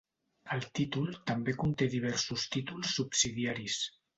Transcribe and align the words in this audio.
El 0.55 0.63
títol 0.79 1.11
també 1.31 1.55
conté 1.65 1.91
diversos 1.97 2.49
títols 2.57 2.99
subsidiaris. 3.01 3.79